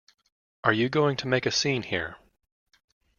[0.63, 2.17] Are you going to make a scene here?